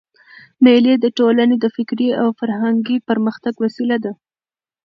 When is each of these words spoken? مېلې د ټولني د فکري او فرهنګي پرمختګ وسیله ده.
مېلې 0.63 0.93
د 0.99 1.05
ټولني 1.17 1.55
د 1.59 1.65
فکري 1.75 2.09
او 2.21 2.27
فرهنګي 2.39 2.97
پرمختګ 3.09 3.53
وسیله 3.63 3.97
ده. 4.03 4.11